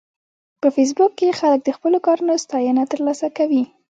[0.61, 3.63] په فېسبوک کې خلک د خپلو کارونو ستاینه ترلاسه کوي